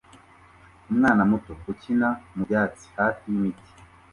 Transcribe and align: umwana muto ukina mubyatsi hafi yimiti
umwana 0.91 1.21
muto 1.31 1.51
ukina 1.71 2.09
mubyatsi 2.35 2.85
hafi 2.97 3.23
yimiti 3.31 3.71